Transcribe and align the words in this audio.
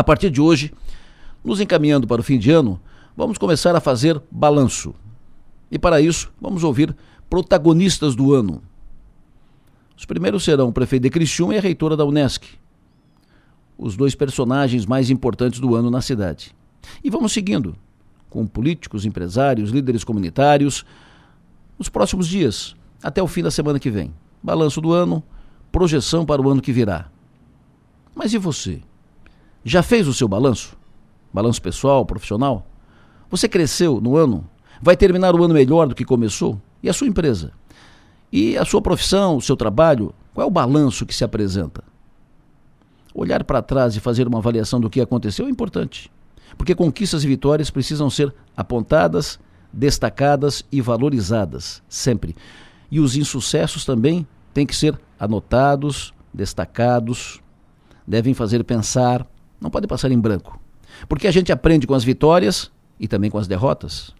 A 0.00 0.02
partir 0.02 0.30
de 0.30 0.40
hoje, 0.40 0.72
nos 1.44 1.60
encaminhando 1.60 2.06
para 2.06 2.22
o 2.22 2.24
fim 2.24 2.38
de 2.38 2.50
ano, 2.50 2.80
vamos 3.14 3.36
começar 3.36 3.76
a 3.76 3.80
fazer 3.80 4.18
balanço. 4.30 4.94
E 5.70 5.78
para 5.78 6.00
isso, 6.00 6.32
vamos 6.40 6.64
ouvir 6.64 6.96
protagonistas 7.28 8.16
do 8.16 8.32
ano. 8.32 8.62
Os 9.94 10.06
primeiros 10.06 10.42
serão 10.42 10.68
o 10.68 10.72
prefeito 10.72 11.02
de 11.02 11.10
Criciúma 11.10 11.54
e 11.54 11.58
a 11.58 11.60
reitora 11.60 11.98
da 11.98 12.06
Unesc. 12.06 12.46
Os 13.76 13.94
dois 13.94 14.14
personagens 14.14 14.86
mais 14.86 15.10
importantes 15.10 15.60
do 15.60 15.74
ano 15.76 15.90
na 15.90 16.00
cidade. 16.00 16.56
E 17.04 17.10
vamos 17.10 17.34
seguindo, 17.34 17.76
com 18.30 18.46
políticos, 18.46 19.04
empresários, 19.04 19.68
líderes 19.68 20.02
comunitários, 20.02 20.82
nos 21.78 21.90
próximos 21.90 22.26
dias, 22.26 22.74
até 23.02 23.22
o 23.22 23.28
fim 23.28 23.42
da 23.42 23.50
semana 23.50 23.78
que 23.78 23.90
vem. 23.90 24.14
Balanço 24.42 24.80
do 24.80 24.94
ano, 24.94 25.22
projeção 25.70 26.24
para 26.24 26.40
o 26.40 26.48
ano 26.48 26.62
que 26.62 26.72
virá. 26.72 27.10
Mas 28.14 28.32
e 28.32 28.38
você? 28.38 28.80
Já 29.64 29.82
fez 29.82 30.08
o 30.08 30.14
seu 30.14 30.26
balanço? 30.26 30.76
Balanço 31.32 31.60
pessoal, 31.60 32.04
profissional? 32.06 32.66
Você 33.30 33.48
cresceu 33.48 34.00
no 34.00 34.16
ano? 34.16 34.48
Vai 34.80 34.96
terminar 34.96 35.34
o 35.34 35.44
ano 35.44 35.54
melhor 35.54 35.86
do 35.86 35.94
que 35.94 36.04
começou? 36.04 36.60
E 36.82 36.88
a 36.88 36.92
sua 36.92 37.06
empresa? 37.06 37.52
E 38.32 38.56
a 38.56 38.64
sua 38.64 38.80
profissão, 38.80 39.36
o 39.36 39.42
seu 39.42 39.56
trabalho? 39.56 40.14
Qual 40.32 40.44
é 40.44 40.48
o 40.48 40.52
balanço 40.52 41.04
que 41.04 41.14
se 41.14 41.24
apresenta? 41.24 41.84
Olhar 43.14 43.44
para 43.44 43.60
trás 43.60 43.94
e 43.96 44.00
fazer 44.00 44.26
uma 44.26 44.38
avaliação 44.38 44.80
do 44.80 44.88
que 44.88 45.00
aconteceu 45.00 45.46
é 45.46 45.50
importante, 45.50 46.10
porque 46.56 46.74
conquistas 46.74 47.24
e 47.24 47.26
vitórias 47.26 47.68
precisam 47.68 48.08
ser 48.08 48.32
apontadas, 48.56 49.38
destacadas 49.72 50.64
e 50.70 50.80
valorizadas, 50.80 51.82
sempre. 51.88 52.36
E 52.90 53.00
os 53.00 53.16
insucessos 53.16 53.84
também 53.84 54.26
têm 54.54 54.64
que 54.64 54.74
ser 54.74 54.98
anotados, 55.18 56.14
destacados, 56.32 57.40
devem 58.06 58.32
fazer 58.32 58.62
pensar, 58.64 59.26
não 59.60 59.70
pode 59.70 59.86
passar 59.86 60.10
em 60.10 60.18
branco. 60.18 60.58
Porque 61.08 61.26
a 61.26 61.30
gente 61.30 61.52
aprende 61.52 61.86
com 61.86 61.94
as 61.94 62.04
vitórias 62.04 62.70
e 62.98 63.06
também 63.06 63.30
com 63.30 63.38
as 63.38 63.46
derrotas. 63.46 64.14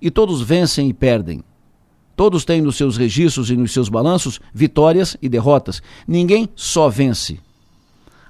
E 0.00 0.10
todos 0.10 0.40
vencem 0.40 0.88
e 0.88 0.94
perdem. 0.94 1.42
Todos 2.16 2.44
têm 2.44 2.60
nos 2.60 2.76
seus 2.76 2.96
registros 2.96 3.50
e 3.50 3.56
nos 3.56 3.72
seus 3.72 3.88
balanços 3.88 4.40
vitórias 4.52 5.16
e 5.22 5.28
derrotas. 5.28 5.82
Ninguém 6.06 6.48
só 6.54 6.88
vence. 6.88 7.40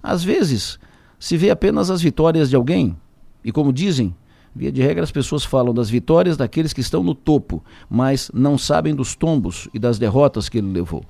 Às 0.02 0.22
vezes, 0.22 0.78
se 1.18 1.36
vê 1.36 1.50
apenas 1.50 1.90
as 1.90 2.00
vitórias 2.00 2.48
de 2.48 2.56
alguém. 2.56 2.96
E 3.44 3.50
como 3.52 3.72
dizem, 3.72 4.14
via 4.54 4.70
de 4.70 4.80
regra 4.80 5.02
as 5.02 5.10
pessoas 5.10 5.44
falam 5.44 5.74
das 5.74 5.90
vitórias 5.90 6.36
daqueles 6.36 6.72
que 6.72 6.80
estão 6.80 7.02
no 7.02 7.14
topo, 7.14 7.62
mas 7.88 8.30
não 8.32 8.56
sabem 8.56 8.94
dos 8.94 9.14
tombos 9.14 9.68
e 9.74 9.78
das 9.78 9.98
derrotas 9.98 10.48
que 10.48 10.58
ele 10.58 10.72
levou. 10.72 11.04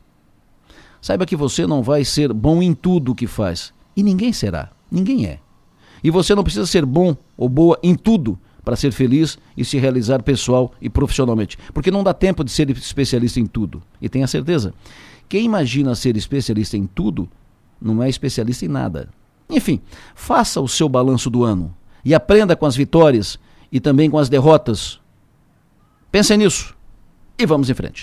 Saiba 1.01 1.27
que 1.27 1.37
você 1.37 1.67
não 1.67 1.83
vai 1.83 2.05
ser 2.05 2.33
bom 2.33 2.63
em 2.63 2.75
tudo 2.75 3.13
o 3.13 3.15
que 3.15 3.27
faz. 3.27 3.73
E 3.97 4.03
ninguém 4.03 4.33
será. 4.33 4.71
Ninguém 4.91 5.27
é. 5.27 5.39
E 6.03 6.11
você 6.11 6.35
não 6.35 6.43
precisa 6.43 6.67
ser 6.67 6.85
bom 6.85 7.17
ou 7.37 7.49
boa 7.49 7.79
em 7.83 7.95
tudo 7.95 8.39
para 8.65 8.77
ser 8.77 8.93
feliz 8.93 9.39
e 9.57 9.65
se 9.65 9.79
realizar 9.79 10.23
pessoal 10.23 10.73
e 10.81 10.89
profissionalmente. 10.89 11.59
Porque 11.73 11.91
não 11.91 12.03
dá 12.03 12.13
tempo 12.13 12.45
de 12.45 12.51
ser 12.51 12.69
especialista 12.71 13.41
em 13.41 13.47
tudo. 13.47 13.83
E 14.01 14.09
tenha 14.09 14.27
certeza, 14.27 14.75
quem 15.29 15.45
imagina 15.45 15.95
ser 15.95 16.17
especialista 16.17 16.77
em 16.77 16.87
tudo 16.87 17.29
não 17.81 18.03
é 18.03 18.09
especialista 18.09 18.65
em 18.65 18.69
nada. 18.69 19.09
Enfim, 19.49 19.81
faça 20.15 20.61
o 20.61 20.69
seu 20.69 20.89
balanço 20.89 21.31
do 21.31 21.45
ano 21.45 21.75
e 22.05 22.15
aprenda 22.15 22.55
com 22.55 22.67
as 22.67 22.77
vitórias 22.77 23.39
e 23.73 23.81
também 23.81 24.11
com 24.11 24.19
as 24.19 24.29
derrotas. 24.29 25.01
Pense 26.11 26.37
nisso 26.37 26.75
e 27.39 27.47
vamos 27.47 27.71
em 27.71 27.75
frente. 27.75 27.99